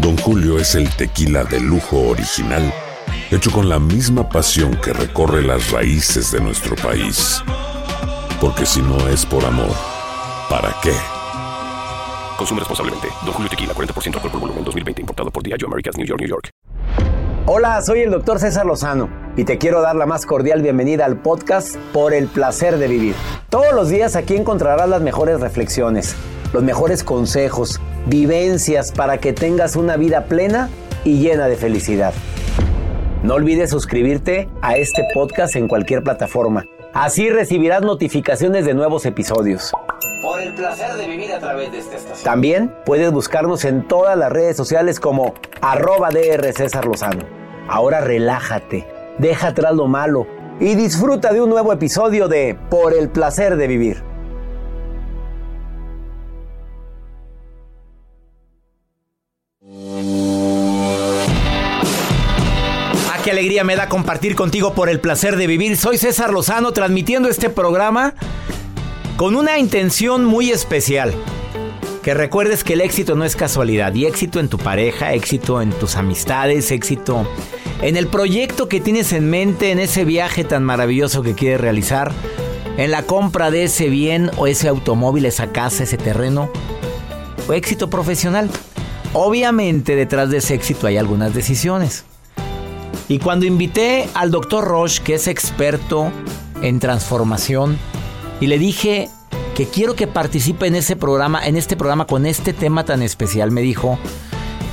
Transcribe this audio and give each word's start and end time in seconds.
Don 0.00 0.16
Julio 0.16 0.58
es 0.58 0.74
el 0.76 0.88
tequila 0.96 1.44
de 1.44 1.60
lujo 1.60 2.08
original, 2.08 2.72
hecho 3.30 3.50
con 3.50 3.68
la 3.68 3.78
misma 3.78 4.26
pasión 4.30 4.74
que 4.82 4.94
recorre 4.94 5.42
las 5.42 5.70
raíces 5.72 6.32
de 6.32 6.40
nuestro 6.40 6.74
país. 6.76 7.42
Porque 8.40 8.64
si 8.64 8.80
no 8.80 9.08
es 9.08 9.26
por 9.26 9.44
amor, 9.44 9.76
¿para 10.48 10.74
qué? 10.82 10.94
Consume 12.38 12.60
responsablemente. 12.60 13.08
Don 13.26 13.34
Julio 13.34 13.50
Tequila, 13.50 13.74
40% 13.74 14.14
alcohol 14.14 14.30
por 14.30 14.40
volumen, 14.40 14.64
2020. 14.64 15.02
Importado 15.02 15.30
por 15.30 15.42
Diageo 15.42 15.68
Americas, 15.68 15.98
New 15.98 16.06
York, 16.06 16.20
New 16.20 16.30
York. 16.30 16.48
Hola, 17.44 17.82
soy 17.82 18.00
el 18.00 18.10
doctor 18.10 18.38
César 18.38 18.64
Lozano 18.64 19.10
y 19.36 19.44
te 19.44 19.58
quiero 19.58 19.82
dar 19.82 19.96
la 19.96 20.06
más 20.06 20.24
cordial 20.24 20.62
bienvenida 20.62 21.04
al 21.04 21.18
podcast 21.18 21.76
Por 21.92 22.14
el 22.14 22.26
Placer 22.26 22.78
de 22.78 22.88
Vivir. 22.88 23.14
Todos 23.50 23.74
los 23.74 23.90
días 23.90 24.16
aquí 24.16 24.34
encontrarás 24.34 24.88
las 24.88 25.02
mejores 25.02 25.40
reflexiones, 25.40 26.16
los 26.54 26.62
mejores 26.62 27.04
consejos, 27.04 27.80
vivencias 28.06 28.92
para 28.92 29.18
que 29.18 29.32
tengas 29.32 29.76
una 29.76 29.96
vida 29.96 30.24
plena 30.24 30.68
y 31.04 31.18
llena 31.18 31.46
de 31.48 31.56
felicidad. 31.56 32.14
No 33.22 33.34
olvides 33.34 33.70
suscribirte 33.70 34.48
a 34.62 34.76
este 34.76 35.04
podcast 35.12 35.56
en 35.56 35.68
cualquier 35.68 36.02
plataforma. 36.02 36.64
Así 36.92 37.30
recibirás 37.30 37.82
notificaciones 37.82 38.64
de 38.64 38.74
nuevos 38.74 39.06
episodios. 39.06 39.72
Por 40.22 40.40
el 40.40 40.54
placer 40.54 40.94
de 40.94 41.06
vivir 41.06 41.32
a 41.32 41.38
través 41.38 41.70
de 41.70 41.78
esta 41.78 41.96
estación. 41.96 42.24
También 42.24 42.74
puedes 42.84 43.12
buscarnos 43.12 43.64
en 43.64 43.86
todas 43.86 44.16
las 44.16 44.32
redes 44.32 44.56
sociales 44.56 44.98
como 44.98 45.34
arroba 45.60 46.10
DR 46.10 46.52
César 46.52 46.86
Lozano. 46.86 47.24
Ahora 47.68 48.00
relájate, 48.00 48.86
deja 49.18 49.48
atrás 49.48 49.74
lo 49.74 49.86
malo 49.86 50.26
y 50.58 50.74
disfruta 50.74 51.32
de 51.32 51.40
un 51.40 51.50
nuevo 51.50 51.72
episodio 51.72 52.26
de 52.26 52.58
Por 52.70 52.92
el 52.92 53.08
placer 53.08 53.56
de 53.56 53.66
vivir. 53.66 54.09
Me 63.50 63.74
da 63.74 63.88
compartir 63.88 64.36
contigo 64.36 64.74
por 64.74 64.88
el 64.88 65.00
placer 65.00 65.36
de 65.36 65.48
vivir. 65.48 65.76
Soy 65.76 65.98
César 65.98 66.32
Lozano 66.32 66.70
transmitiendo 66.70 67.28
este 67.28 67.50
programa 67.50 68.14
con 69.16 69.34
una 69.34 69.58
intención 69.58 70.24
muy 70.24 70.50
especial. 70.50 71.12
Que 72.04 72.14
recuerdes 72.14 72.62
que 72.62 72.74
el 72.74 72.80
éxito 72.80 73.16
no 73.16 73.24
es 73.24 73.34
casualidad 73.34 73.92
y 73.94 74.06
éxito 74.06 74.38
en 74.38 74.48
tu 74.48 74.56
pareja, 74.56 75.14
éxito 75.14 75.60
en 75.60 75.70
tus 75.70 75.96
amistades, 75.96 76.70
éxito 76.70 77.26
en 77.82 77.96
el 77.96 78.06
proyecto 78.06 78.68
que 78.68 78.80
tienes 78.80 79.12
en 79.12 79.28
mente, 79.28 79.72
en 79.72 79.80
ese 79.80 80.04
viaje 80.04 80.44
tan 80.44 80.62
maravilloso 80.62 81.22
que 81.22 81.34
quieres 81.34 81.60
realizar, 81.60 82.12
en 82.76 82.92
la 82.92 83.02
compra 83.02 83.50
de 83.50 83.64
ese 83.64 83.88
bien 83.88 84.30
o 84.36 84.46
ese 84.46 84.68
automóvil, 84.68 85.26
esa 85.26 85.50
casa, 85.50 85.82
ese 85.82 85.98
terreno, 85.98 86.48
o 87.48 87.52
éxito 87.52 87.90
profesional. 87.90 88.48
Obviamente 89.12 89.96
detrás 89.96 90.30
de 90.30 90.38
ese 90.38 90.54
éxito 90.54 90.86
hay 90.86 90.98
algunas 90.98 91.34
decisiones. 91.34 92.04
Y 93.10 93.18
cuando 93.18 93.44
invité 93.44 94.08
al 94.14 94.30
doctor 94.30 94.64
Roche, 94.64 95.02
que 95.02 95.14
es 95.14 95.26
experto 95.26 96.12
en 96.62 96.78
transformación, 96.78 97.76
y 98.40 98.46
le 98.46 98.56
dije 98.56 99.10
que 99.56 99.66
quiero 99.66 99.96
que 99.96 100.06
participe 100.06 100.68
en 100.68 100.76
ese 100.76 100.94
programa, 100.94 101.44
en 101.44 101.56
este 101.56 101.76
programa 101.76 102.06
con 102.06 102.24
este 102.24 102.52
tema 102.52 102.84
tan 102.84 103.02
especial, 103.02 103.50
me 103.50 103.62
dijo, 103.62 103.98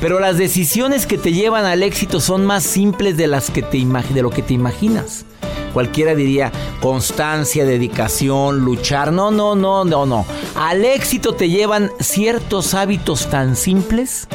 pero 0.02 0.20
las 0.20 0.38
decisiones 0.38 1.08
que 1.08 1.18
te 1.18 1.34
llevan 1.34 1.66
al 1.66 1.81
éxito 1.81 2.20
son 2.20 2.46
más 2.46 2.64
simples 2.64 3.18
de 3.18 3.26
las 3.26 3.50
que 3.50 3.64
te 3.64 3.80
de 3.80 4.22
lo 4.22 4.30
que 4.30 4.44
te 4.44 4.53
imaginas. 4.53 5.26
Cualquiera 5.74 6.14
diría 6.14 6.52
constancia, 6.80 7.66
dedicación, 7.66 8.59
luchar. 8.59 9.12
No, 9.12 9.31
no, 9.31 9.56
no, 9.56 9.84
no, 9.84 10.06
no. 10.06 10.28
Al 10.56 10.86
éxito 10.86 11.34
te 11.34 11.50
llevan 11.50 11.90
ciertos 12.00 12.76
hábitos 12.76 13.31
tan 13.31 13.56
simples 13.56 14.28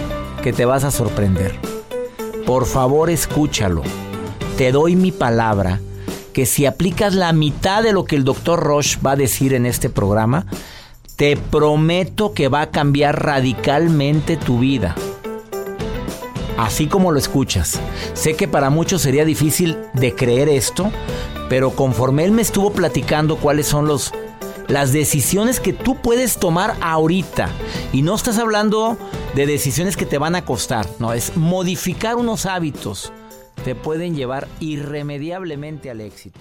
que 0.42 0.52
te 0.52 0.64
vas 0.64 0.82
a 0.82 0.90
sorprender. 0.90 1.71
Por 2.46 2.66
favor, 2.66 3.08
escúchalo. 3.10 3.82
Te 4.56 4.72
doy 4.72 4.96
mi 4.96 5.12
palabra 5.12 5.80
que 6.32 6.46
si 6.46 6.66
aplicas 6.66 7.14
la 7.14 7.32
mitad 7.32 7.82
de 7.82 7.92
lo 7.92 8.04
que 8.04 8.16
el 8.16 8.24
doctor 8.24 8.60
Roche 8.60 8.98
va 9.04 9.12
a 9.12 9.16
decir 9.16 9.54
en 9.54 9.66
este 9.66 9.90
programa, 9.90 10.46
te 11.16 11.36
prometo 11.36 12.32
que 12.32 12.48
va 12.48 12.62
a 12.62 12.70
cambiar 12.70 13.24
radicalmente 13.24 14.36
tu 14.36 14.58
vida. 14.58 14.94
Así 16.58 16.86
como 16.86 17.12
lo 17.12 17.18
escuchas. 17.18 17.80
Sé 18.14 18.34
que 18.34 18.48
para 18.48 18.70
muchos 18.70 19.02
sería 19.02 19.24
difícil 19.24 19.76
de 19.94 20.14
creer 20.14 20.48
esto, 20.48 20.90
pero 21.48 21.70
conforme 21.70 22.24
él 22.24 22.32
me 22.32 22.42
estuvo 22.42 22.72
platicando 22.72 23.36
cuáles 23.36 23.66
son 23.66 23.86
los 23.86 24.12
las 24.68 24.92
decisiones 24.92 25.60
que 25.60 25.72
tú 25.72 25.96
puedes 25.96 26.38
tomar 26.38 26.76
ahorita. 26.80 27.48
Y 27.92 28.02
no 28.02 28.14
estás 28.14 28.38
hablando 28.38 28.96
de 29.34 29.46
decisiones 29.46 29.96
que 29.96 30.06
te 30.06 30.18
van 30.18 30.34
a 30.34 30.44
costar, 30.44 30.86
no, 30.98 31.12
es 31.12 31.36
modificar 31.36 32.16
unos 32.16 32.46
hábitos 32.46 33.12
te 33.64 33.74
pueden 33.74 34.16
llevar 34.16 34.48
irremediablemente 34.60 35.90
al 35.90 36.00
éxito. 36.00 36.40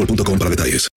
boostmobile.com 0.05 0.37
para 0.37 0.49
detalles. 0.49 0.87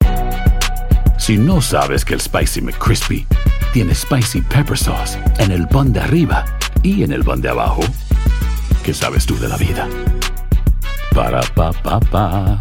Si 1.18 1.36
no 1.36 1.60
sabes 1.62 2.04
que 2.04 2.14
el 2.14 2.20
Spicy 2.20 2.60
McCrispy 2.60 3.26
tiene 3.72 3.94
Spicy 3.94 4.40
Pepper 4.42 4.76
Sauce 4.76 5.18
en 5.38 5.52
el 5.52 5.66
pan 5.68 5.92
de 5.92 6.00
arriba 6.00 6.44
y 6.82 7.02
en 7.02 7.12
el 7.12 7.24
pan 7.24 7.40
de 7.40 7.48
abajo, 7.48 7.82
¿qué 8.84 8.92
sabes 8.92 9.24
tú 9.24 9.38
de 9.38 9.48
la 9.48 9.56
vida? 9.56 9.88
Para, 11.14 11.40
pa, 11.54 11.72
pa, 11.72 12.00
pa. 12.00 12.58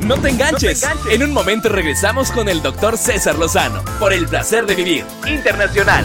No 0.00 0.16
te 0.16 0.30
enganches. 0.30 0.86
En 1.10 1.22
un 1.22 1.32
momento 1.32 1.68
regresamos 1.68 2.30
con 2.30 2.48
el 2.48 2.62
doctor 2.62 2.96
César 2.96 3.36
Lozano 3.36 3.82
por 3.98 4.12
el 4.12 4.26
placer 4.26 4.64
de 4.64 4.74
vivir 4.76 5.04
internacional. 5.26 6.04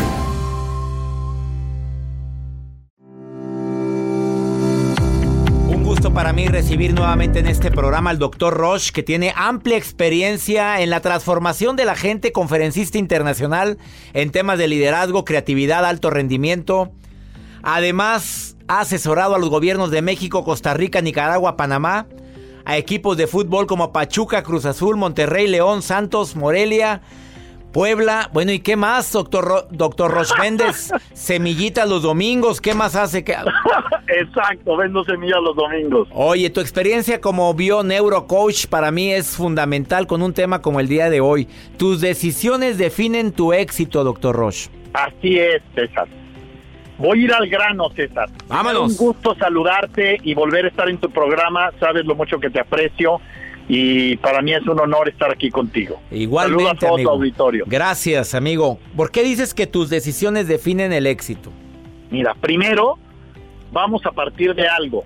Recibir 6.54 6.94
nuevamente 6.94 7.40
en 7.40 7.48
este 7.48 7.72
programa 7.72 8.12
al 8.12 8.20
doctor 8.20 8.54
Roche, 8.54 8.92
que 8.94 9.02
tiene 9.02 9.34
amplia 9.36 9.76
experiencia 9.76 10.82
en 10.82 10.92
la 10.92 11.00
transformación 11.00 11.76
de 11.76 11.84
la 11.84 11.96
gente, 11.96 12.32
conferencista 12.32 13.00
internacional 13.00 13.80
en 14.14 14.30
temas 14.30 14.60
de 14.60 14.68
liderazgo, 14.68 15.26
creatividad, 15.26 15.84
alto 15.84 16.12
rendimiento. 16.12 16.92
Además, 17.64 18.56
ha 18.68 18.82
asesorado 18.82 19.34
a 19.34 19.40
los 19.40 19.50
gobiernos 19.50 19.90
de 19.90 20.04
México, 20.04 20.44
Costa 20.44 20.76
Rica, 20.76 21.02
Nicaragua, 21.02 21.58
Panamá, 21.58 22.06
a 22.66 22.78
equipos 22.78 23.18
de 23.18 23.26
fútbol 23.26 23.66
como 23.66 23.92
Pachuca, 23.92 24.44
Cruz 24.44 24.66
Azul, 24.66 24.96
Monterrey, 24.96 25.48
León, 25.48 25.82
Santos, 25.82 26.36
Morelia, 26.36 27.02
Puebla. 27.74 28.30
Bueno, 28.32 28.52
¿y 28.54 28.60
qué 28.60 28.76
más, 28.78 29.12
doctor, 29.12 29.44
Ro- 29.44 29.68
doctor 29.72 30.12
Roche 30.12 30.34
Méndez? 30.40 30.92
Semillitas 31.14 31.90
los 31.90 32.04
domingos, 32.04 32.62
¿qué 32.62 32.74
más 32.74 32.96
hace? 32.96 33.24
¿Qué- 33.24 33.36
Exacto, 34.08 34.78
vendo 34.78 35.04
semillas 35.04 35.40
los 35.42 35.56
domingos. 35.56 36.08
Oye, 36.12 36.50
tu 36.52 36.62
experiencia 36.62 37.20
como 37.20 37.54
bio 37.54 37.84
neurocoach 37.84 38.68
para 38.68 38.92
mí 38.92 39.12
es 39.12 39.36
fundamental 39.36 40.06
con 40.08 40.22
un 40.22 40.34
tema 40.34 40.62
como 40.62 40.80
el 40.80 40.88
día 40.88 41.10
de 41.10 41.20
hoy. 41.20 41.48
Tus 41.78 42.00
decisiones 42.00 42.78
definen 42.78 43.32
tu 43.32 43.54
éxito, 43.54 44.04
doctor 44.04 44.36
Roche. 44.36 44.70
Así 44.94 45.40
es, 45.40 45.62
César. 45.74 46.08
Voy 47.00 47.22
a 47.22 47.24
ir 47.24 47.34
al 47.34 47.48
grano, 47.50 47.90
César. 47.96 48.30
Vámonos. 48.48 48.94
Es 48.94 49.00
un 49.00 49.08
gusto 49.08 49.36
saludarte 49.36 50.20
y 50.22 50.36
volver 50.36 50.66
a 50.66 50.68
estar 50.68 50.88
en 50.90 51.00
tu 51.00 51.10
programa. 51.10 51.72
Sabes 51.80 52.06
lo 52.06 52.14
mucho 52.14 52.40
que 52.40 52.52
te 52.52 52.60
aprecio 52.60 53.20
y 53.68 54.18
para 54.18 54.42
mí 54.42 54.54
es 54.54 54.66
un 54.68 54.80
honor 54.80 55.10
estar 55.10 55.32
aquí 55.32 55.50
contigo. 55.50 56.02
Igualmente, 56.12 56.64
Saludos 56.64 56.78
a 56.78 56.80
todo 56.86 56.94
amigo. 56.96 57.10
tu 57.12 57.16
auditorio. 57.18 57.64
Gracias, 57.68 58.36
amigo. 58.36 58.80
¿Por 58.96 59.12
qué 59.12 59.24
dices 59.24 59.54
que 59.54 59.68
tus 59.68 59.90
decisiones 59.90 60.48
definen 60.48 60.92
el 60.94 61.08
éxito? 61.08 61.52
Mira, 62.12 62.36
primero 62.36 62.98
vamos 63.72 64.06
a 64.06 64.12
partir 64.12 64.54
de 64.54 64.68
algo. 64.68 65.04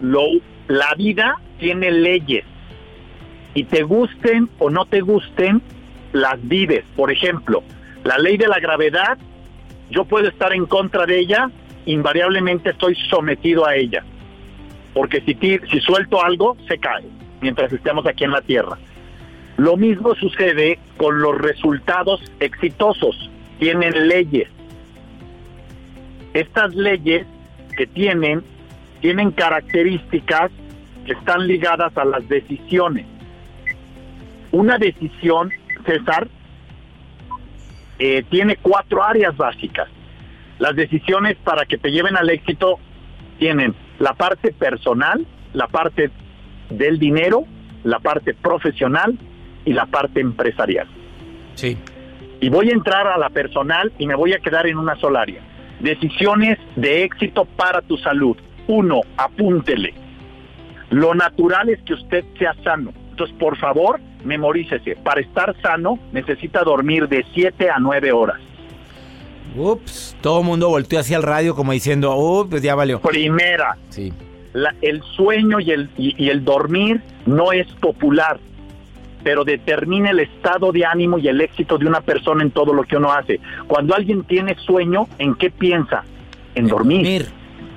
Lo, 0.00 0.22
la 0.68 0.94
vida 0.94 1.40
tiene 1.58 1.90
leyes 1.90 2.44
y 3.54 3.64
te 3.64 3.82
gusten 3.82 4.48
o 4.58 4.70
no 4.70 4.84
te 4.86 5.00
gusten, 5.00 5.60
las 6.12 6.36
vives. 6.46 6.84
Por 6.94 7.10
ejemplo, 7.10 7.62
la 8.04 8.18
ley 8.18 8.36
de 8.36 8.46
la 8.46 8.60
gravedad, 8.60 9.18
yo 9.90 10.04
puedo 10.04 10.28
estar 10.28 10.52
en 10.52 10.66
contra 10.66 11.06
de 11.06 11.18
ella, 11.18 11.50
invariablemente 11.86 12.70
estoy 12.70 12.94
sometido 13.10 13.66
a 13.66 13.74
ella. 13.74 14.04
Porque 14.94 15.20
si, 15.22 15.34
si 15.70 15.80
suelto 15.80 16.22
algo, 16.22 16.56
se 16.68 16.78
cae, 16.78 17.04
mientras 17.40 17.72
estemos 17.72 18.06
aquí 18.06 18.24
en 18.24 18.32
la 18.32 18.42
Tierra. 18.42 18.78
Lo 19.56 19.76
mismo 19.76 20.14
sucede 20.14 20.78
con 20.96 21.20
los 21.20 21.36
resultados 21.36 22.20
exitosos. 22.40 23.30
Tienen 23.58 24.08
leyes 24.08 24.48
estas 26.38 26.74
leyes 26.74 27.26
que 27.76 27.86
tienen 27.86 28.42
tienen 29.00 29.30
características 29.30 30.50
que 31.06 31.12
están 31.12 31.46
ligadas 31.46 31.96
a 31.96 32.04
las 32.04 32.28
decisiones. 32.28 33.06
Una 34.50 34.76
decisión, 34.76 35.50
César, 35.86 36.26
eh, 38.00 38.24
tiene 38.28 38.56
cuatro 38.56 39.04
áreas 39.04 39.36
básicas. 39.36 39.88
Las 40.58 40.74
decisiones 40.74 41.36
para 41.44 41.64
que 41.64 41.78
te 41.78 41.92
lleven 41.92 42.16
al 42.16 42.28
éxito 42.28 42.80
tienen 43.38 43.74
la 44.00 44.14
parte 44.14 44.52
personal, 44.52 45.24
la 45.52 45.68
parte 45.68 46.10
del 46.70 46.98
dinero, 46.98 47.44
la 47.84 47.98
parte 47.98 48.34
profesional 48.34 49.18
y 49.64 49.72
la 49.72 49.86
parte 49.86 50.20
empresarial. 50.20 50.86
Sí. 51.54 51.76
Y 52.40 52.48
voy 52.50 52.70
a 52.70 52.72
entrar 52.72 53.06
a 53.06 53.18
la 53.18 53.30
personal 53.30 53.92
y 53.98 54.06
me 54.06 54.14
voy 54.14 54.32
a 54.32 54.38
quedar 54.38 54.66
en 54.66 54.78
una 54.78 54.96
sola 54.96 55.22
área. 55.22 55.40
Decisiones 55.80 56.58
de 56.76 57.04
éxito 57.04 57.44
para 57.44 57.82
tu 57.82 57.96
salud. 57.98 58.36
Uno, 58.66 59.00
apúntele. 59.16 59.94
Lo 60.90 61.14
natural 61.14 61.68
es 61.68 61.80
que 61.82 61.94
usted 61.94 62.24
sea 62.38 62.54
sano. 62.64 62.92
Entonces, 63.10 63.36
por 63.38 63.56
favor, 63.58 64.00
memorícese. 64.24 64.96
Para 64.96 65.20
estar 65.20 65.54
sano 65.60 65.98
necesita 66.12 66.62
dormir 66.62 67.08
de 67.08 67.24
7 67.34 67.70
a 67.70 67.78
9 67.78 68.12
horas. 68.12 68.38
Ups, 69.56 70.16
todo 70.20 70.40
el 70.40 70.46
mundo 70.46 70.68
volteó 70.68 71.00
hacia 71.00 71.16
el 71.16 71.22
radio 71.22 71.54
como 71.54 71.72
diciendo, 71.72 72.12
oh, 72.14 72.46
pues 72.48 72.62
ya 72.62 72.74
valió. 72.74 73.00
Primera, 73.00 73.76
Sí. 73.88 74.12
La- 74.52 74.74
el 74.82 75.02
sueño 75.02 75.60
y 75.60 75.70
el, 75.70 75.90
y- 75.96 76.14
y 76.22 76.30
el 76.30 76.44
dormir 76.44 77.00
no 77.26 77.52
es 77.52 77.66
popular, 77.74 78.38
pero 79.22 79.44
determina 79.44 80.10
el 80.10 80.20
estado 80.20 80.72
de 80.72 80.84
ánimo 80.86 81.18
y 81.18 81.28
el 81.28 81.40
éxito 81.40 81.78
de 81.78 81.86
una 81.86 82.00
persona 82.00 82.42
en 82.42 82.50
todo 82.50 82.72
lo 82.72 82.84
que 82.84 82.96
uno 82.96 83.12
hace. 83.12 83.40
Cuando 83.66 83.94
alguien 83.94 84.22
tiene 84.24 84.54
sueño, 84.56 85.06
¿en 85.18 85.34
qué 85.34 85.50
piensa? 85.50 86.04
En 86.54 86.66
dormir. 86.66 87.02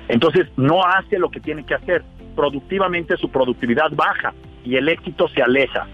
Entonces 0.08 0.46
no 0.56 0.84
hace 0.84 1.18
lo 1.18 1.30
que 1.30 1.40
tiene 1.40 1.64
que 1.64 1.74
hacer. 1.74 2.02
Productivamente 2.36 3.16
su 3.16 3.28
productividad 3.30 3.90
baja 3.92 4.32
y 4.64 4.76
el 4.76 4.88
éxito 4.88 5.28
se 5.28 5.42
aleja. 5.42 5.86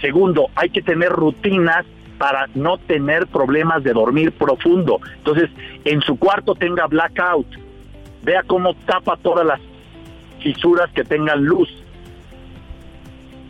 Segundo, 0.00 0.48
hay 0.54 0.70
que 0.70 0.82
tener 0.82 1.10
rutinas 1.10 1.84
para 2.18 2.46
no 2.54 2.78
tener 2.78 3.26
problemas 3.26 3.82
de 3.82 3.92
dormir 3.92 4.32
profundo. 4.32 5.00
Entonces, 5.16 5.50
en 5.84 6.00
su 6.02 6.16
cuarto 6.18 6.54
tenga 6.54 6.86
blackout. 6.86 7.46
Vea 8.22 8.42
cómo 8.46 8.74
tapa 8.86 9.16
todas 9.16 9.44
las 9.46 9.60
fisuras 10.44 10.90
que 10.92 11.02
tengan 11.02 11.42
luz. 11.44 11.68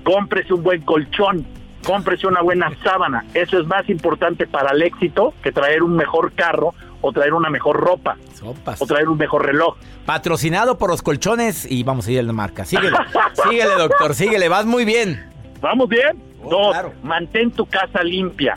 Cómprese 0.04 0.54
un 0.54 0.62
buen 0.62 0.80
colchón, 0.82 1.44
cómprese 1.84 2.26
una 2.26 2.40
buena 2.42 2.70
sábana. 2.82 3.24
Eso 3.34 3.58
es 3.58 3.66
más 3.66 3.88
importante 3.90 4.46
para 4.46 4.70
el 4.72 4.82
éxito 4.82 5.34
que 5.42 5.50
traer 5.52 5.82
un 5.82 5.96
mejor 5.96 6.32
carro 6.32 6.72
o 7.00 7.12
traer 7.12 7.34
una 7.34 7.50
mejor 7.50 7.76
ropa 7.76 8.16
Sopas. 8.34 8.80
o 8.80 8.86
traer 8.86 9.08
un 9.08 9.18
mejor 9.18 9.44
reloj. 9.44 9.76
Patrocinado 10.06 10.78
por 10.78 10.90
los 10.90 11.02
colchones 11.02 11.70
y 11.70 11.82
vamos 11.82 12.06
a 12.06 12.12
ir 12.12 12.20
a 12.20 12.22
la 12.22 12.32
marca. 12.32 12.64
Síguele, 12.64 12.96
síguele, 13.48 13.74
doctor, 13.76 14.14
síguele, 14.14 14.48
vas 14.48 14.64
muy 14.66 14.84
bien. 14.84 15.24
¿Vamos 15.60 15.88
bien? 15.88 16.22
Oh, 16.42 16.50
Dos, 16.50 16.72
claro. 16.72 16.92
mantén 17.02 17.50
tu 17.50 17.66
casa 17.66 18.02
limpia. 18.02 18.56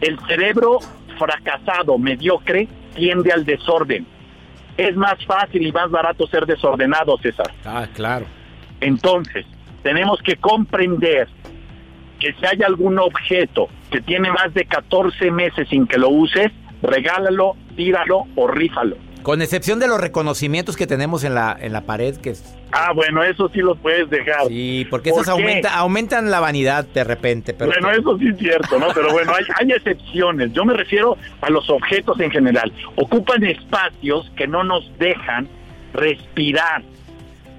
El 0.00 0.18
cerebro 0.26 0.78
fracasado, 1.18 1.98
mediocre, 1.98 2.68
tiende 2.94 3.32
al 3.32 3.44
desorden. 3.44 4.06
Es 4.78 4.96
más 4.96 5.22
fácil 5.26 5.66
y 5.66 5.72
más 5.72 5.90
barato 5.90 6.26
ser 6.28 6.46
desordenado, 6.46 7.18
César. 7.18 7.52
Ah, 7.66 7.86
claro. 7.92 8.24
Entonces, 8.80 9.44
tenemos 9.82 10.22
que 10.22 10.36
comprender 10.36 11.28
que 12.18 12.32
si 12.32 12.46
hay 12.46 12.62
algún 12.62 12.98
objeto 12.98 13.68
que 13.90 14.00
tiene 14.00 14.30
más 14.30 14.54
de 14.54 14.64
14 14.64 15.30
meses 15.30 15.68
sin 15.68 15.86
que 15.86 15.98
lo 15.98 16.08
uses, 16.08 16.50
regálalo, 16.82 17.56
tíralo 17.76 18.24
o 18.36 18.46
rífalo. 18.46 18.96
Con 19.28 19.42
excepción 19.42 19.78
de 19.78 19.88
los 19.88 20.00
reconocimientos 20.00 20.74
que 20.74 20.86
tenemos 20.86 21.22
en 21.22 21.34
la, 21.34 21.54
en 21.60 21.74
la 21.74 21.82
pared, 21.82 22.16
que 22.16 22.30
es... 22.30 22.56
Ah, 22.72 22.92
bueno, 22.94 23.22
eso 23.22 23.50
sí 23.50 23.58
los 23.58 23.76
puedes 23.76 24.08
dejar. 24.08 24.46
Sí, 24.46 24.86
porque 24.88 25.10
esos 25.10 25.28
aumenta, 25.28 25.76
aumentan 25.76 26.30
la 26.30 26.40
vanidad 26.40 26.86
de 26.86 27.04
repente. 27.04 27.52
Pero 27.52 27.70
bueno, 27.70 27.90
eso 27.90 28.16
sí 28.16 28.28
es 28.28 28.38
cierto, 28.38 28.78
¿no? 28.78 28.86
Pero 28.94 29.12
bueno, 29.12 29.34
hay, 29.34 29.44
hay 29.60 29.72
excepciones. 29.76 30.54
Yo 30.54 30.64
me 30.64 30.72
refiero 30.72 31.18
a 31.42 31.50
los 31.50 31.68
objetos 31.68 32.18
en 32.20 32.30
general. 32.30 32.72
Ocupan 32.96 33.44
espacios 33.44 34.32
que 34.34 34.46
no 34.46 34.64
nos 34.64 34.90
dejan 34.98 35.46
respirar. 35.92 36.82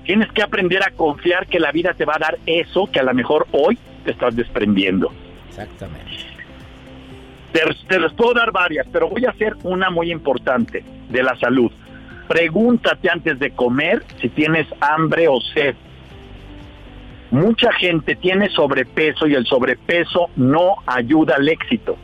Tienes 0.06 0.32
que 0.32 0.42
aprender 0.42 0.82
a 0.82 0.90
confiar 0.90 1.46
que 1.46 1.60
la 1.60 1.72
vida 1.72 1.94
te 1.94 2.04
va 2.04 2.16
a 2.16 2.20
dar 2.20 2.40
eso 2.48 2.90
que 2.92 3.00
a 3.00 3.04
lo 3.04 3.14
mejor 3.14 3.46
hoy 3.52 3.78
te 4.06 4.10
estás 4.14 4.36
desprendiendo. 4.36 5.14
Exactamente. 5.50 6.18
Te, 7.52 8.00
les 8.00 8.14
puedo 8.14 8.34
dar 8.34 8.52
varias, 8.52 8.88
pero 8.92 9.08
voy 9.08 9.24
a 9.26 9.30
hacer 9.30 9.56
una 9.62 9.92
muy 9.92 10.12
importante 10.12 10.84
de 11.10 11.24
la 11.24 11.38
salud. 11.40 11.72
Pregúntate 12.28 13.10
antes 13.10 13.40
de 13.40 13.52
comer 13.52 14.04
si 14.22 14.30
tienes 14.30 14.68
hambre 14.80 15.28
o 15.28 15.42
sed. 15.42 15.76
Mucha 17.32 17.72
gente 17.74 18.16
tiene 18.16 18.50
sobrepeso 18.50 19.28
y 19.28 19.36
el 19.36 19.46
sobrepeso 19.46 20.30
no 20.36 20.76
ayuda 20.86 21.36
al 21.36 21.48
éxito. 21.48 21.98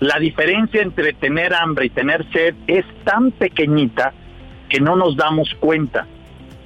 La 0.00 0.18
diferencia 0.18 0.80
entre 0.80 1.12
tener 1.12 1.54
hambre 1.54 1.86
y 1.86 1.90
tener 1.90 2.24
sed 2.32 2.54
es 2.66 2.86
tan 3.04 3.30
pequeñita 3.32 4.14
que 4.70 4.80
no 4.80 4.96
nos 4.96 5.16
damos 5.16 5.54
cuenta. 5.60 6.06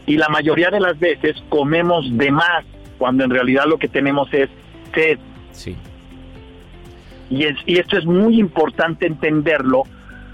Y 0.06 0.16
la 0.16 0.28
mayoría 0.28 0.70
de 0.70 0.78
las 0.78 0.98
veces 0.98 1.42
comemos 1.48 2.16
de 2.16 2.30
más 2.30 2.64
cuando 2.98 3.24
en 3.24 3.30
realidad 3.30 3.64
lo 3.66 3.78
que 3.78 3.88
tenemos 3.88 4.32
es 4.32 4.48
sed. 4.94 5.18
Sí. 5.50 5.76
Y, 7.30 7.44
es, 7.44 7.56
y 7.66 7.78
esto 7.78 7.98
es 7.98 8.04
muy 8.04 8.38
importante 8.38 9.06
entenderlo 9.06 9.84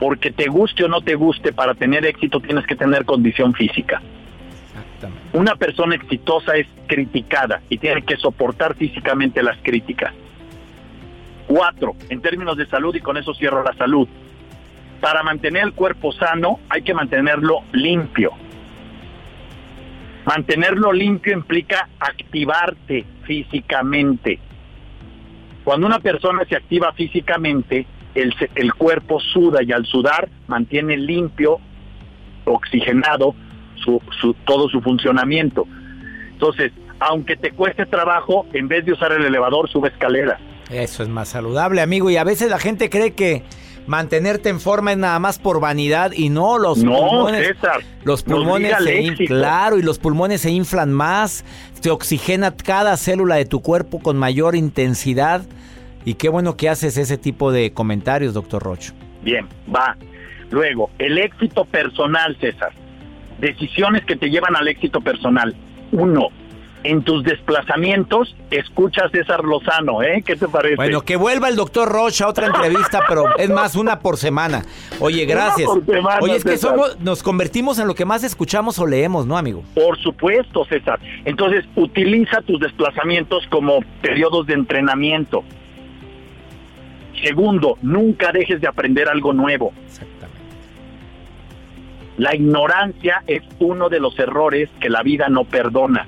porque 0.00 0.32
te 0.32 0.48
guste 0.48 0.84
o 0.84 0.88
no 0.88 1.02
te 1.02 1.14
guste, 1.14 1.52
para 1.52 1.74
tener 1.74 2.06
éxito 2.06 2.40
tienes 2.40 2.66
que 2.66 2.74
tener 2.74 3.04
condición 3.04 3.52
física. 3.52 4.00
Una 5.34 5.54
persona 5.56 5.94
exitosa 5.94 6.56
es 6.56 6.66
criticada 6.86 7.60
y 7.68 7.76
tiene 7.78 8.02
que 8.02 8.16
soportar 8.16 8.74
físicamente 8.74 9.42
las 9.42 9.58
críticas. 9.62 10.12
Cuatro, 11.46 11.94
en 12.08 12.22
términos 12.22 12.56
de 12.56 12.66
salud, 12.66 12.94
y 12.94 13.00
con 13.00 13.18
eso 13.18 13.34
cierro 13.34 13.62
la 13.62 13.74
salud. 13.74 14.08
Para 15.00 15.22
mantener 15.22 15.64
el 15.64 15.72
cuerpo 15.74 16.12
sano 16.12 16.60
hay 16.70 16.82
que 16.82 16.94
mantenerlo 16.94 17.60
limpio. 17.72 18.32
Mantenerlo 20.24 20.92
limpio 20.92 21.34
implica 21.34 21.88
activarte 21.98 23.04
físicamente. 23.24 24.38
Cuando 25.64 25.86
una 25.86 25.98
persona 25.98 26.44
se 26.46 26.56
activa 26.56 26.92
físicamente, 26.92 27.86
el, 28.14 28.34
el 28.54 28.74
cuerpo 28.74 29.20
suda 29.20 29.62
y 29.62 29.72
al 29.72 29.86
sudar 29.86 30.28
mantiene 30.46 30.96
limpio, 30.96 31.58
oxigenado 32.44 33.34
su, 33.76 34.00
su, 34.20 34.34
todo 34.44 34.68
su 34.68 34.80
funcionamiento. 34.80 35.66
Entonces, 36.32 36.72
aunque 36.98 37.36
te 37.36 37.52
cueste 37.52 37.86
trabajo, 37.86 38.46
en 38.52 38.68
vez 38.68 38.84
de 38.84 38.92
usar 38.92 39.12
el 39.12 39.24
elevador, 39.24 39.70
sube 39.70 39.88
escaleras. 39.88 40.40
Eso 40.70 41.02
es 41.02 41.08
más 41.08 41.28
saludable, 41.28 41.80
amigo. 41.80 42.10
Y 42.10 42.16
a 42.16 42.24
veces 42.24 42.50
la 42.50 42.58
gente 42.58 42.90
cree 42.90 43.12
que 43.12 43.42
mantenerte 43.86 44.50
en 44.50 44.60
forma 44.60 44.92
es 44.92 44.98
nada 44.98 45.18
más 45.18 45.38
por 45.38 45.60
vanidad 45.60 46.12
y 46.12 46.28
no 46.28 46.58
los 46.58 46.78
no, 46.78 46.96
pulmones. 46.96 47.48
César, 47.48 47.80
los 48.04 48.22
pulmones 48.22 48.76
se 48.84 49.02
inflan, 49.02 49.26
claro, 49.26 49.78
y 49.78 49.82
los 49.82 49.98
pulmones 49.98 50.42
se 50.42 50.50
inflan 50.50 50.92
más, 50.92 51.44
te 51.80 51.90
oxigena 51.90 52.54
cada 52.54 52.96
célula 52.96 53.36
de 53.36 53.46
tu 53.46 53.62
cuerpo 53.62 53.98
con 54.00 54.16
mayor 54.16 54.54
intensidad. 54.54 55.42
Y 56.04 56.14
qué 56.14 56.28
bueno 56.28 56.56
que 56.56 56.68
haces 56.68 56.96
ese 56.96 57.18
tipo 57.18 57.52
de 57.52 57.72
comentarios, 57.72 58.34
doctor 58.34 58.62
Rocho. 58.62 58.92
Bien, 59.22 59.46
va. 59.74 59.96
Luego, 60.50 60.90
el 60.98 61.18
éxito 61.18 61.64
personal, 61.64 62.36
César. 62.40 62.72
Decisiones 63.38 64.04
que 64.04 64.16
te 64.16 64.30
llevan 64.30 64.56
al 64.56 64.68
éxito 64.68 65.00
personal. 65.00 65.54
Uno, 65.92 66.28
en 66.82 67.02
tus 67.02 67.22
desplazamientos, 67.24 68.34
escucha 68.50 69.04
a 69.04 69.10
César 69.10 69.44
Lozano, 69.44 70.02
¿eh? 70.02 70.22
¿Qué 70.24 70.36
te 70.36 70.48
parece? 70.48 70.76
Bueno, 70.76 71.02
que 71.02 71.16
vuelva 71.16 71.48
el 71.48 71.56
doctor 71.56 71.88
Rocha 71.88 72.24
a 72.24 72.28
otra 72.28 72.46
entrevista, 72.46 73.00
pero 73.06 73.36
es 73.36 73.50
más, 73.50 73.76
una 73.76 74.00
por 74.00 74.16
semana. 74.16 74.64
Oye, 74.98 75.24
gracias. 75.26 75.68
Por 75.68 75.84
semana, 75.84 76.18
Oye, 76.20 76.36
es 76.36 76.44
que 76.44 76.56
somos, 76.56 76.98
nos 77.00 77.22
convertimos 77.22 77.78
en 77.78 77.86
lo 77.86 77.94
que 77.94 78.04
más 78.04 78.24
escuchamos 78.24 78.78
o 78.78 78.86
leemos, 78.86 79.26
¿no, 79.26 79.36
amigo? 79.36 79.62
Por 79.74 79.98
supuesto, 79.98 80.64
César. 80.64 80.98
Entonces, 81.24 81.64
utiliza 81.76 82.40
tus 82.42 82.58
desplazamientos 82.60 83.46
como 83.50 83.80
periodos 84.00 84.46
de 84.46 84.54
entrenamiento. 84.54 85.44
Segundo, 87.22 87.76
nunca 87.82 88.32
dejes 88.32 88.60
de 88.60 88.68
aprender 88.68 89.08
algo 89.08 89.32
nuevo. 89.32 89.72
Exactamente. 89.86 90.38
La 92.16 92.34
ignorancia 92.34 93.22
es 93.26 93.42
uno 93.58 93.88
de 93.88 94.00
los 94.00 94.18
errores 94.18 94.68
que 94.80 94.90
la 94.90 95.02
vida 95.02 95.28
no 95.28 95.44
perdona. 95.44 96.06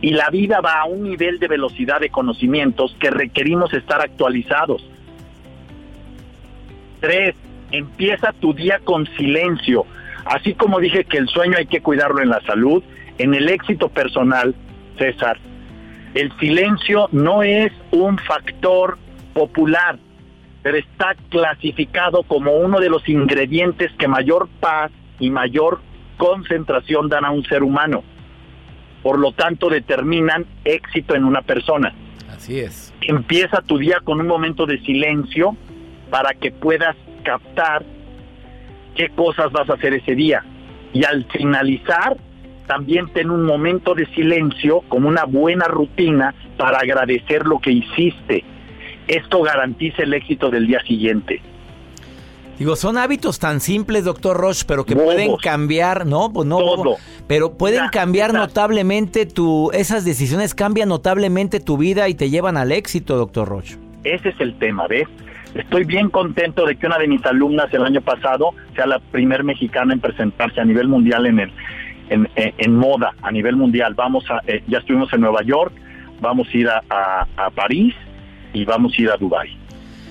Y 0.00 0.10
la 0.10 0.30
vida 0.30 0.60
va 0.60 0.80
a 0.80 0.84
un 0.84 1.02
nivel 1.02 1.38
de 1.38 1.48
velocidad 1.48 2.00
de 2.00 2.10
conocimientos 2.10 2.96
que 3.00 3.10
requerimos 3.10 3.72
estar 3.74 4.00
actualizados. 4.00 4.82
Tres, 7.00 7.34
empieza 7.70 8.32
tu 8.32 8.54
día 8.54 8.80
con 8.84 9.06
silencio. 9.16 9.84
Así 10.24 10.54
como 10.54 10.78
dije 10.78 11.04
que 11.04 11.18
el 11.18 11.28
sueño 11.28 11.56
hay 11.58 11.66
que 11.66 11.80
cuidarlo 11.80 12.22
en 12.22 12.28
la 12.28 12.40
salud, 12.42 12.82
en 13.18 13.34
el 13.34 13.48
éxito 13.48 13.88
personal, 13.88 14.54
César, 14.96 15.38
el 16.14 16.32
silencio 16.38 17.08
no 17.12 17.42
es 17.42 17.72
un 17.90 18.18
factor 18.18 18.98
popular, 19.38 20.00
pero 20.62 20.76
está 20.76 21.14
clasificado 21.28 22.24
como 22.24 22.56
uno 22.56 22.80
de 22.80 22.88
los 22.88 23.08
ingredientes 23.08 23.92
que 23.96 24.08
mayor 24.08 24.48
paz 24.58 24.90
y 25.20 25.30
mayor 25.30 25.80
concentración 26.16 27.08
dan 27.08 27.24
a 27.24 27.30
un 27.30 27.44
ser 27.44 27.62
humano. 27.62 28.02
Por 29.04 29.20
lo 29.20 29.30
tanto, 29.30 29.68
determinan 29.68 30.44
éxito 30.64 31.14
en 31.14 31.24
una 31.24 31.42
persona. 31.42 31.94
Así 32.28 32.58
es. 32.58 32.92
Empieza 33.00 33.62
tu 33.62 33.78
día 33.78 34.00
con 34.02 34.20
un 34.20 34.26
momento 34.26 34.66
de 34.66 34.80
silencio 34.80 35.56
para 36.10 36.34
que 36.34 36.50
puedas 36.50 36.96
captar 37.22 37.84
qué 38.96 39.08
cosas 39.10 39.52
vas 39.52 39.70
a 39.70 39.74
hacer 39.74 39.94
ese 39.94 40.16
día. 40.16 40.44
Y 40.92 41.04
al 41.04 41.26
finalizar, 41.26 42.16
también 42.66 43.06
ten 43.12 43.30
un 43.30 43.44
momento 43.44 43.94
de 43.94 44.06
silencio 44.06 44.80
como 44.88 45.08
una 45.08 45.24
buena 45.24 45.66
rutina 45.66 46.34
para 46.56 46.78
agradecer 46.78 47.46
lo 47.46 47.60
que 47.60 47.70
hiciste. 47.70 48.44
Esto 49.08 49.42
garantiza 49.42 50.02
el 50.02 50.14
éxito 50.14 50.50
del 50.50 50.66
día 50.66 50.80
siguiente. 50.86 51.40
Digo, 52.58 52.74
son 52.74 52.98
hábitos 52.98 53.38
tan 53.38 53.60
simples, 53.60 54.04
doctor 54.04 54.36
Roche, 54.36 54.64
pero 54.66 54.84
que 54.84 54.94
Bobos. 54.94 55.14
pueden 55.14 55.36
cambiar, 55.36 56.06
¿no? 56.06 56.32
Pues 56.32 56.46
no, 56.48 56.58
Todo. 56.58 56.96
pero 57.28 57.56
pueden 57.56 57.88
cambiar 57.88 58.32
notablemente 58.34 59.26
tu, 59.26 59.70
esas 59.72 60.04
decisiones 60.04 60.54
cambian 60.56 60.88
notablemente 60.88 61.60
tu 61.60 61.78
vida 61.78 62.08
y 62.08 62.14
te 62.14 62.30
llevan 62.30 62.56
al 62.56 62.72
éxito, 62.72 63.16
doctor 63.16 63.46
Roche. 63.48 63.78
Ese 64.02 64.30
es 64.30 64.40
el 64.40 64.58
tema, 64.58 64.88
¿ves? 64.88 65.06
Estoy 65.54 65.84
bien 65.84 66.10
contento 66.10 66.66
de 66.66 66.74
que 66.76 66.86
una 66.86 66.98
de 66.98 67.06
mis 67.06 67.24
alumnas 67.24 67.72
el 67.72 67.82
año 67.84 68.00
pasado 68.00 68.50
sea 68.74 68.86
la 68.86 68.98
primer 68.98 69.44
mexicana 69.44 69.94
en 69.94 70.00
presentarse 70.00 70.60
a 70.60 70.64
nivel 70.64 70.88
mundial 70.88 71.26
en 71.26 71.38
el 71.38 71.52
en, 72.10 72.28
en- 72.36 72.54
en 72.58 72.74
moda 72.74 73.14
a 73.22 73.30
nivel 73.30 73.54
mundial. 73.54 73.94
Vamos 73.94 74.24
a 74.30 74.40
eh, 74.46 74.62
ya 74.66 74.78
estuvimos 74.78 75.12
en 75.12 75.20
Nueva 75.20 75.42
York, 75.42 75.72
vamos 76.20 76.48
a 76.52 76.56
ir 76.56 76.68
a, 76.68 76.82
a- 76.90 77.26
a 77.36 77.50
París 77.50 77.94
y 78.52 78.64
vamos 78.64 78.92
a 78.98 79.02
ir 79.02 79.10
a 79.10 79.16
Dubai. 79.16 79.56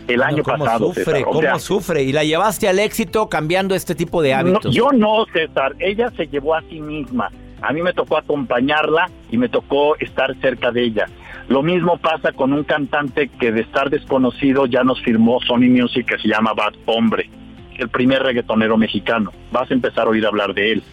El 0.07 0.17
Bueno, 0.17 0.23
año 0.23 0.43
¿cómo 0.43 0.63
pasado, 0.63 0.87
sufre, 0.87 1.03
César. 1.03 1.21
Cómo 1.23 1.41
sea, 1.41 1.59
sufre 1.59 2.03
y 2.03 2.13
la 2.13 2.23
llevaste 2.23 2.67
al 2.69 2.79
éxito 2.79 3.27
cambiando 3.27 3.75
este 3.75 3.93
tipo 3.93 4.21
de 4.21 4.31
no, 4.31 4.37
hábitos. 4.37 4.73
yo 4.73 4.89
no, 4.93 5.25
César. 5.33 5.75
Ella 5.79 6.09
se 6.15 6.27
llevó 6.27 6.55
a 6.55 6.61
sí 6.69 6.79
misma. 6.79 7.29
A 7.61 7.73
mí 7.73 7.81
me 7.81 7.91
tocó 7.91 8.17
acompañarla 8.17 9.09
y 9.31 9.37
me 9.37 9.49
tocó 9.49 9.97
estar 9.97 10.33
cerca 10.39 10.71
de 10.71 10.83
ella. 10.83 11.07
Lo 11.49 11.61
mismo 11.63 11.97
pasa 11.97 12.31
con 12.31 12.53
un 12.53 12.63
cantante 12.63 13.29
que 13.39 13.51
de 13.51 13.61
estar 13.61 13.89
desconocido 13.89 14.65
ya 14.65 14.83
nos 14.83 15.01
firmó 15.01 15.39
Sony 15.41 15.69
Music 15.69 16.05
que 16.05 16.17
se 16.19 16.27
llama 16.29 16.53
Bad 16.53 16.73
Hombre, 16.85 17.29
el 17.77 17.89
primer 17.89 18.21
reggaetonero 18.23 18.77
mexicano. 18.77 19.31
Vas 19.51 19.69
a 19.71 19.73
empezar 19.73 20.07
a 20.07 20.09
oír 20.11 20.25
hablar 20.25 20.53
de 20.53 20.73
él. 20.73 20.83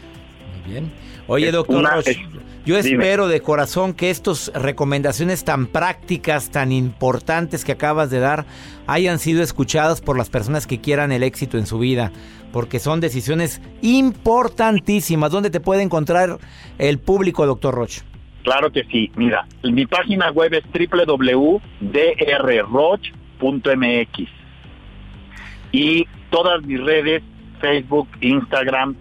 Muy 0.64 0.72
bien. 0.72 0.92
Oye, 1.26 1.46
Es 1.48 1.52
doctor 1.52 1.76
una- 1.76 1.90
Roche, 1.96 2.10
es- 2.12 2.18
yo 2.64 2.80
dime. 2.80 3.04
espero 3.04 3.28
de 3.28 3.40
corazón 3.40 3.94
que 3.94 4.10
estas 4.10 4.50
recomendaciones 4.54 5.44
tan 5.44 5.66
prácticas, 5.66 6.50
tan 6.50 6.72
importantes 6.72 7.64
que 7.64 7.72
acabas 7.72 8.10
de 8.10 8.20
dar, 8.20 8.46
hayan 8.86 9.18
sido 9.18 9.42
escuchadas 9.42 10.00
por 10.00 10.16
las 10.16 10.30
personas 10.30 10.66
que 10.66 10.80
quieran 10.80 11.12
el 11.12 11.22
éxito 11.22 11.58
en 11.58 11.66
su 11.66 11.78
vida, 11.78 12.12
porque 12.52 12.78
son 12.78 13.00
decisiones 13.00 13.60
importantísimas. 13.82 15.30
¿Dónde 15.30 15.50
te 15.50 15.60
puede 15.60 15.82
encontrar 15.82 16.38
el 16.78 16.98
público, 16.98 17.46
doctor 17.46 17.74
Roche? 17.74 18.02
Claro 18.44 18.70
que 18.70 18.84
sí. 18.84 19.10
Mira, 19.16 19.46
mi 19.62 19.86
página 19.86 20.30
web 20.30 20.52
es 20.54 20.64
www.drroch.mx 20.72 21.60
y 25.72 26.06
todas 26.30 26.62
mis 26.62 26.80
redes, 26.80 27.22
Facebook, 27.60 28.08
Instagram, 28.20 28.94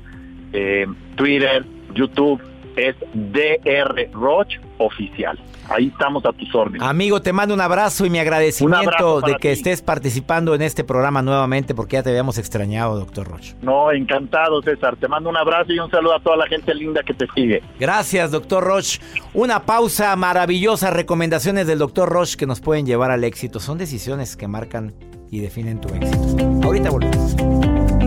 eh, 0.53 0.87
Twitter, 1.15 1.65
YouTube, 1.93 2.41
es 2.75 2.95
DR 3.13 4.09
Roch 4.13 4.49
Oficial. 4.77 5.39
Ahí 5.69 5.87
estamos 5.87 6.25
a 6.25 6.33
tus 6.33 6.53
órdenes. 6.53 6.81
Amigo, 6.81 7.21
te 7.21 7.31
mando 7.31 7.53
un 7.53 7.61
abrazo 7.61 8.05
y 8.05 8.09
mi 8.09 8.19
agradecimiento 8.19 9.21
de 9.21 9.33
que 9.33 9.53
ti. 9.53 9.59
estés 9.59 9.81
participando 9.81 10.53
en 10.55 10.61
este 10.61 10.83
programa 10.83 11.21
nuevamente 11.21 11.73
porque 11.73 11.95
ya 11.95 12.03
te 12.03 12.09
habíamos 12.09 12.37
extrañado, 12.37 12.97
doctor 12.99 13.27
Roche. 13.27 13.55
No, 13.61 13.91
encantado, 13.91 14.61
César. 14.61 14.97
Te 14.97 15.07
mando 15.07 15.29
un 15.29 15.37
abrazo 15.37 15.71
y 15.71 15.79
un 15.79 15.89
saludo 15.89 16.15
a 16.15 16.19
toda 16.19 16.35
la 16.35 16.47
gente 16.47 16.73
linda 16.75 17.01
que 17.03 17.13
te 17.13 17.27
sigue. 17.33 17.63
Gracias, 17.79 18.31
doctor 18.31 18.63
Roche. 18.63 18.99
Una 19.33 19.61
pausa 19.63 20.15
maravillosa, 20.15 20.91
recomendaciones 20.91 21.65
del 21.65 21.79
doctor 21.79 22.09
Roche 22.09 22.35
que 22.37 22.45
nos 22.45 22.59
pueden 22.59 22.85
llevar 22.85 23.11
al 23.11 23.23
éxito. 23.23 23.59
Son 23.59 23.77
decisiones 23.77 24.35
que 24.35 24.47
marcan 24.47 24.93
y 25.31 25.39
definen 25.39 25.79
tu 25.79 25.93
éxito. 25.93 26.37
Ahorita 26.63 26.89
volvemos. 26.89 28.02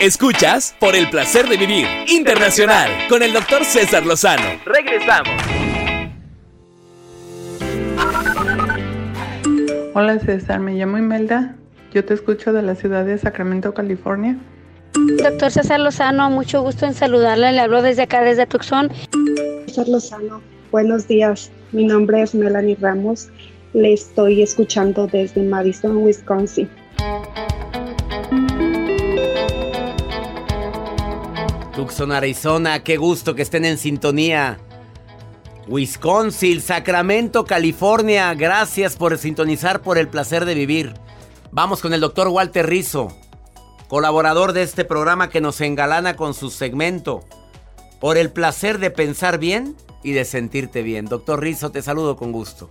Escuchas 0.00 0.74
por 0.80 0.96
el 0.96 1.10
placer 1.10 1.46
de 1.46 1.58
vivir 1.58 1.86
internacional 2.08 2.88
con 3.10 3.22
el 3.22 3.34
doctor 3.34 3.66
César 3.66 4.06
Lozano. 4.06 4.58
Regresamos. 4.64 5.28
Hola 9.92 10.18
César, 10.20 10.58
me 10.58 10.72
llamo 10.72 10.96
Imelda. 10.96 11.54
Yo 11.92 12.02
te 12.02 12.14
escucho 12.14 12.54
de 12.54 12.62
la 12.62 12.76
ciudad 12.76 13.04
de 13.04 13.18
Sacramento, 13.18 13.74
California. 13.74 14.38
Doctor 15.22 15.50
César 15.50 15.80
Lozano, 15.80 16.30
mucho 16.30 16.62
gusto 16.62 16.86
en 16.86 16.94
saludarle. 16.94 17.52
Le 17.52 17.60
hablo 17.60 17.82
desde 17.82 18.04
acá, 18.04 18.22
desde 18.22 18.46
Tucson. 18.46 18.90
César 19.66 19.86
Lozano, 19.86 20.40
buenos 20.72 21.08
días. 21.08 21.52
Mi 21.72 21.84
nombre 21.84 22.22
es 22.22 22.34
Melanie 22.34 22.78
Ramos. 22.80 23.28
Le 23.74 23.92
estoy 23.92 24.40
escuchando 24.40 25.08
desde 25.08 25.42
Madison, 25.42 25.98
Wisconsin. 25.98 26.70
Tucson, 31.80 32.12
Arizona, 32.12 32.84
qué 32.84 32.98
gusto 32.98 33.34
que 33.34 33.40
estén 33.40 33.64
en 33.64 33.78
sintonía. 33.78 34.58
Wisconsin, 35.66 36.60
Sacramento, 36.60 37.46
California, 37.46 38.34
gracias 38.34 38.96
por 38.96 39.16
sintonizar 39.16 39.80
por 39.80 39.96
el 39.96 40.06
placer 40.06 40.44
de 40.44 40.54
vivir. 40.54 40.92
Vamos 41.52 41.80
con 41.80 41.94
el 41.94 42.02
doctor 42.02 42.28
Walter 42.28 42.66
Rizzo, 42.66 43.08
colaborador 43.88 44.52
de 44.52 44.62
este 44.62 44.84
programa 44.84 45.30
que 45.30 45.40
nos 45.40 45.58
engalana 45.62 46.16
con 46.16 46.34
su 46.34 46.50
segmento. 46.50 47.24
Por 47.98 48.18
el 48.18 48.30
placer 48.30 48.78
de 48.78 48.90
pensar 48.90 49.38
bien 49.38 49.74
y 50.02 50.12
de 50.12 50.26
sentirte 50.26 50.82
bien. 50.82 51.06
Doctor 51.06 51.40
Rizzo, 51.40 51.70
te 51.70 51.80
saludo 51.80 52.14
con 52.14 52.30
gusto. 52.30 52.68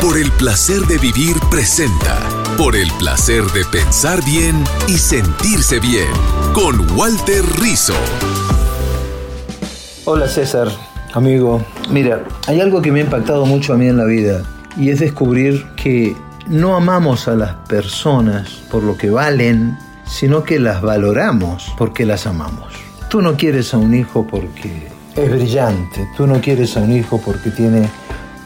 Por 0.00 0.16
el 0.18 0.30
placer 0.32 0.80
de 0.82 0.98
vivir 0.98 1.36
presenta. 1.50 2.18
Por 2.56 2.76
el 2.76 2.90
placer 2.98 3.44
de 3.52 3.64
pensar 3.64 4.24
bien 4.24 4.64
y 4.88 4.98
sentirse 4.98 5.78
bien. 5.78 6.08
Con 6.54 6.90
Walter 6.98 7.44
Rizzo. 7.60 7.94
Hola 10.04 10.28
César, 10.28 10.68
amigo. 11.12 11.64
Mira, 11.90 12.24
hay 12.46 12.60
algo 12.60 12.82
que 12.82 12.90
me 12.90 13.00
ha 13.00 13.04
impactado 13.04 13.46
mucho 13.46 13.74
a 13.74 13.76
mí 13.76 13.86
en 13.86 13.96
la 13.96 14.04
vida 14.04 14.42
y 14.76 14.90
es 14.90 15.00
descubrir 15.00 15.64
que 15.76 16.16
no 16.48 16.74
amamos 16.74 17.28
a 17.28 17.36
las 17.36 17.54
personas 17.68 18.48
por 18.70 18.82
lo 18.82 18.96
que 18.96 19.10
valen, 19.10 19.78
sino 20.04 20.42
que 20.42 20.58
las 20.58 20.82
valoramos 20.82 21.72
porque 21.78 22.06
las 22.06 22.26
amamos. 22.26 22.72
Tú 23.08 23.22
no 23.22 23.36
quieres 23.36 23.74
a 23.74 23.78
un 23.78 23.94
hijo 23.94 24.26
porque 24.26 24.88
es 25.16 25.30
brillante, 25.30 26.08
tú 26.16 26.26
no 26.26 26.40
quieres 26.40 26.76
a 26.76 26.80
un 26.80 26.92
hijo 26.92 27.20
porque 27.24 27.50
tiene 27.50 27.88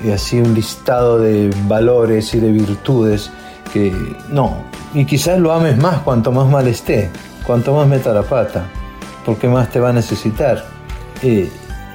eh, 0.05 0.13
así 0.13 0.39
un 0.39 0.55
listado 0.55 1.19
de 1.19 1.51
valores 1.67 2.35
y 2.35 2.41
de 2.41 2.53
virtudes 2.53 3.31
que 3.73 3.93
no. 4.29 4.65
Y 4.93 5.05
quizás 5.05 5.39
lo 5.39 5.53
ames 5.53 5.77
más 5.79 5.99
cuanto 6.01 6.31
más 6.31 6.49
mal 6.49 6.69
esté, 6.69 7.11
cuanto 7.47 7.75
más 7.75 7.89
meta 7.89 8.13
la 8.13 8.23
pata, 8.23 8.67
porque 9.25 9.49
más 9.49 9.71
te 9.71 9.81
va 9.81 9.91
a 9.91 9.93
necesitar. 9.93 10.65
Eh, 11.23 11.51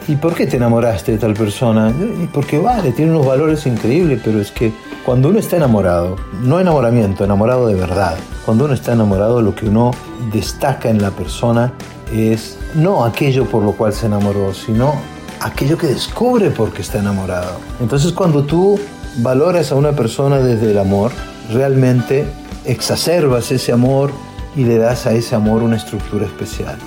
¿Y 0.08 0.16
por 0.16 0.34
qué 0.34 0.48
te 0.48 0.58
enamoraste 0.58 1.12
de 1.12 1.18
tal 1.20 1.36
persona? 1.36 1.92
Y 1.92 2.28
porque 2.28 2.58
vale, 2.58 2.92
tiene 2.92 3.12
unos 3.12 3.28
valores 3.28 3.68
increíbles, 3.68 4.20
pero 4.24 4.42
es 4.42 4.52
que 4.52 4.74
cuando 5.06 5.30
uno 5.30 5.38
está 5.38 5.58
enamorado, 5.58 6.16
no 6.42 6.60
enamoramiento, 6.60 7.24
enamorado 7.24 7.68
de 7.68 7.76
verdad, 7.76 8.18
cuando 8.44 8.66
uno 8.66 8.74
está 8.74 8.94
enamorado 8.94 9.42
lo 9.42 9.54
que 9.54 9.68
uno 9.68 9.92
destaca 10.34 10.90
en 10.90 11.02
la 11.02 11.12
persona 11.12 11.74
es 12.12 12.58
no 12.74 13.06
aquello 13.06 13.46
por 13.46 13.62
lo 13.62 13.74
cual 13.74 13.94
se 13.94 14.08
enamoró, 14.08 14.54
sino 14.54 14.96
aquello 15.42 15.78
que 15.78 15.88
descubre 15.88 16.52
porque 16.52 16.82
está 16.82 17.00
enamorado. 17.00 17.60
Entonces 17.80 18.14
cuando 18.14 18.44
tú 18.44 18.80
valoras 19.18 19.72
a 19.72 19.76
una 19.76 19.94
persona 19.94 20.38
desde 20.38 20.72
el 20.72 20.78
amor, 20.78 21.12
realmente 21.52 22.26
exacerbas 22.66 23.52
ese 23.52 23.72
amor 23.72 24.12
y 24.56 24.64
le 24.64 24.78
das 24.78 25.06
a 25.06 25.14
ese 25.14 25.36
amor 25.36 25.64
una 25.64 25.78
estructura 25.78 26.26
especial. 26.26 26.78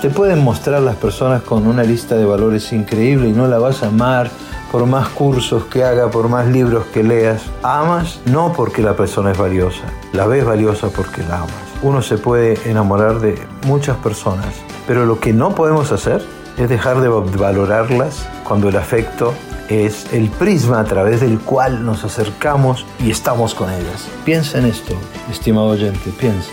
Te 0.00 0.10
pueden 0.10 0.42
mostrar 0.42 0.82
las 0.82 0.96
personas 0.96 1.42
con 1.42 1.66
una 1.66 1.84
lista 1.84 2.16
de 2.16 2.24
valores 2.24 2.72
increíble 2.72 3.28
y 3.28 3.32
no 3.32 3.46
la 3.46 3.58
vas 3.58 3.82
a 3.82 3.86
amar 3.86 4.30
por 4.72 4.86
más 4.86 5.08
cursos 5.10 5.66
que 5.66 5.84
haga, 5.84 6.10
por 6.10 6.28
más 6.28 6.48
libros 6.48 6.86
que 6.86 7.04
leas. 7.04 7.42
Amas 7.62 8.18
no 8.26 8.52
porque 8.52 8.82
la 8.82 8.96
persona 8.96 9.30
es 9.30 9.38
valiosa, 9.38 9.84
la 10.12 10.26
ves 10.26 10.44
valiosa 10.44 10.88
porque 10.88 11.22
la 11.22 11.40
amas. 11.40 11.52
Uno 11.82 12.02
se 12.02 12.18
puede 12.18 12.58
enamorar 12.68 13.20
de 13.20 13.38
muchas 13.66 13.96
personas, 13.98 14.54
pero 14.86 15.04
lo 15.06 15.20
que 15.20 15.32
no 15.32 15.54
podemos 15.54 15.92
hacer 15.92 16.24
es 16.58 16.68
dejar 16.68 17.00
de 17.00 17.08
valorarlas 17.08 18.26
cuando 18.44 18.68
el 18.68 18.76
afecto 18.76 19.34
es 19.68 20.12
el 20.12 20.28
prisma 20.28 20.80
a 20.80 20.84
través 20.84 21.20
del 21.20 21.38
cual 21.38 21.84
nos 21.84 22.04
acercamos 22.04 22.84
y 23.00 23.10
estamos 23.10 23.54
con 23.54 23.70
ellas. 23.70 24.06
Piensa 24.24 24.58
en 24.58 24.66
esto, 24.66 24.94
estimado 25.30 25.68
oyente, 25.68 26.10
piensa. 26.18 26.52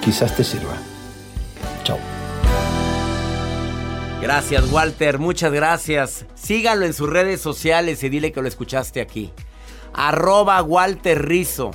Quizás 0.00 0.34
te 0.34 0.42
sirva. 0.42 0.74
Chao. 1.84 1.98
Gracias, 4.20 4.70
Walter. 4.70 5.18
Muchas 5.18 5.52
gracias. 5.52 6.26
Sígalo 6.34 6.86
en 6.86 6.94
sus 6.94 7.10
redes 7.10 7.40
sociales 7.40 8.02
y 8.02 8.08
dile 8.08 8.32
que 8.32 8.40
lo 8.40 8.48
escuchaste 8.48 9.00
aquí. 9.00 9.32
Arroba 9.92 10.62
Walter 10.62 11.26
Rizo. 11.26 11.72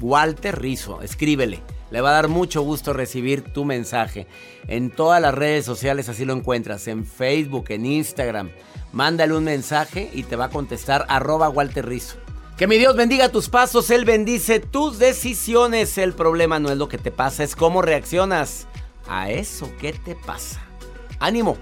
Walter 0.00 0.60
Rizo. 0.60 1.02
Escríbele. 1.02 1.62
Le 1.94 2.00
va 2.00 2.10
a 2.10 2.14
dar 2.14 2.26
mucho 2.26 2.62
gusto 2.62 2.92
recibir 2.92 3.42
tu 3.42 3.64
mensaje. 3.64 4.26
En 4.66 4.90
todas 4.90 5.22
las 5.22 5.32
redes 5.32 5.64
sociales 5.64 6.08
así 6.08 6.24
lo 6.24 6.32
encuentras. 6.32 6.88
En 6.88 7.06
Facebook, 7.06 7.66
en 7.68 7.86
Instagram. 7.86 8.50
Mándale 8.92 9.32
un 9.32 9.44
mensaje 9.44 10.10
y 10.12 10.24
te 10.24 10.34
va 10.34 10.46
a 10.46 10.50
contestar 10.50 11.06
arroba 11.08 11.48
Walter 11.48 11.86
Rizo. 11.86 12.16
Que 12.56 12.66
mi 12.66 12.78
Dios 12.78 12.96
bendiga 12.96 13.28
tus 13.28 13.48
pasos. 13.48 13.90
Él 13.90 14.04
bendice 14.04 14.58
tus 14.58 14.98
decisiones. 14.98 15.96
El 15.96 16.14
problema 16.14 16.58
no 16.58 16.68
es 16.72 16.78
lo 16.78 16.88
que 16.88 16.98
te 16.98 17.12
pasa, 17.12 17.44
es 17.44 17.54
cómo 17.54 17.80
reaccionas 17.80 18.66
a 19.06 19.30
eso 19.30 19.70
que 19.80 19.92
te 19.92 20.16
pasa. 20.16 20.60
Ánimo. 21.20 21.56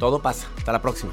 Todo 0.00 0.20
pasa. 0.20 0.48
Hasta 0.58 0.72
la 0.72 0.82
próxima. 0.82 1.12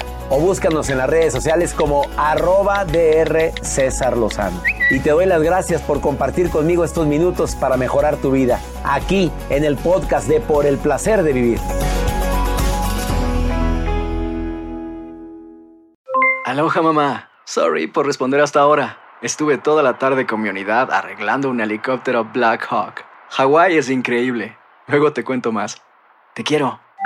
o 0.31 0.39
búscanos 0.39 0.89
en 0.89 0.97
las 0.97 1.09
redes 1.09 1.33
sociales 1.33 1.73
como 1.73 2.05
arroba 2.17 2.85
DR 2.85 3.51
César 3.61 4.17
Lozano. 4.17 4.63
Y 4.89 4.99
te 5.01 5.11
doy 5.11 5.25
las 5.25 5.43
gracias 5.43 5.81
por 5.81 5.99
compartir 5.99 6.49
conmigo 6.49 6.85
estos 6.85 7.05
minutos 7.05 7.55
para 7.55 7.75
mejorar 7.75 8.15
tu 8.15 8.31
vida, 8.31 8.59
aquí 8.85 9.29
en 9.49 9.65
el 9.65 9.75
podcast 9.75 10.27
de 10.29 10.39
Por 10.39 10.65
el 10.65 10.77
Placer 10.77 11.21
de 11.23 11.33
Vivir. 11.33 11.59
Aloha 16.45 16.81
mamá. 16.81 17.29
Sorry 17.43 17.87
por 17.87 18.05
responder 18.05 18.39
hasta 18.39 18.61
ahora. 18.61 18.99
Estuve 19.21 19.57
toda 19.57 19.83
la 19.83 19.97
tarde 19.97 20.25
con 20.25 20.41
mi 20.41 20.49
unidad 20.49 20.91
arreglando 20.91 21.49
un 21.49 21.59
helicóptero 21.59 22.23
Black 22.23 22.67
Hawk. 22.69 23.03
Hawái 23.31 23.77
es 23.77 23.89
increíble. 23.89 24.57
Luego 24.87 25.11
te 25.11 25.25
cuento 25.25 25.51
más. 25.51 25.81
Te 26.33 26.43
quiero. 26.43 26.79